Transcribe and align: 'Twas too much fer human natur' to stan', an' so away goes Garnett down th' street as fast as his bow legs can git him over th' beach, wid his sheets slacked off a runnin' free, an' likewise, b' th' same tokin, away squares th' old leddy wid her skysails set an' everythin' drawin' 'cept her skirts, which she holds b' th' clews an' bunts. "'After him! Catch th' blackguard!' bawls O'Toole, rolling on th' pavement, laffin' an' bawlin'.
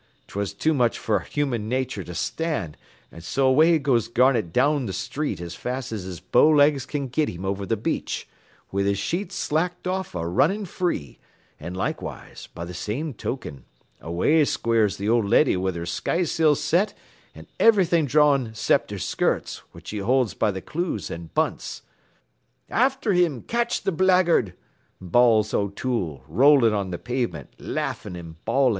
'Twas 0.29 0.51
too 0.51 0.73
much 0.73 0.97
fer 0.97 1.19
human 1.19 1.69
natur' 1.69 2.03
to 2.03 2.15
stan', 2.15 2.75
an' 3.11 3.21
so 3.21 3.45
away 3.49 3.77
goes 3.77 4.07
Garnett 4.07 4.51
down 4.51 4.87
th' 4.87 4.95
street 4.95 5.39
as 5.39 5.53
fast 5.53 5.91
as 5.91 6.05
his 6.05 6.19
bow 6.19 6.49
legs 6.49 6.87
can 6.87 7.07
git 7.07 7.29
him 7.29 7.45
over 7.45 7.67
th' 7.67 7.83
beach, 7.83 8.27
wid 8.71 8.87
his 8.87 8.97
sheets 8.97 9.35
slacked 9.35 9.85
off 9.85 10.15
a 10.15 10.27
runnin' 10.27 10.65
free, 10.65 11.19
an' 11.59 11.75
likewise, 11.75 12.47
b' 12.55 12.63
th' 12.65 12.73
same 12.75 13.13
tokin, 13.13 13.63
away 13.99 14.43
squares 14.43 14.97
th' 14.97 15.01
old 15.07 15.25
leddy 15.29 15.55
wid 15.55 15.75
her 15.75 15.85
skysails 15.85 16.59
set 16.59 16.95
an' 17.35 17.45
everythin' 17.59 18.05
drawin' 18.07 18.55
'cept 18.55 18.89
her 18.89 18.97
skirts, 18.97 19.59
which 19.71 19.89
she 19.89 19.99
holds 19.99 20.33
b' 20.33 20.51
th' 20.51 20.65
clews 20.65 21.11
an' 21.11 21.29
bunts. 21.35 21.83
"'After 22.71 23.13
him! 23.13 23.43
Catch 23.43 23.83
th' 23.83 23.95
blackguard!' 23.95 24.55
bawls 24.99 25.53
O'Toole, 25.53 26.23
rolling 26.27 26.73
on 26.73 26.91
th' 26.91 27.03
pavement, 27.03 27.53
laffin' 27.59 28.15
an' 28.15 28.37
bawlin'. 28.45 28.69